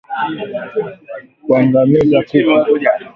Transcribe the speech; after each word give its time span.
Kuangamiza 1.43 2.17
kupe 2.27 2.51